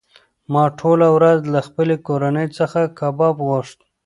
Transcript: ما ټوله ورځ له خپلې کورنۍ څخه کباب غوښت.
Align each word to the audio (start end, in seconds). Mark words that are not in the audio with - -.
ما 0.51 0.63
ټوله 0.79 1.07
ورځ 1.17 1.39
له 1.53 1.59
خپلې 1.67 1.95
کورنۍ 2.07 2.47
څخه 2.57 2.79
کباب 2.99 3.35
غوښت. 3.47 3.79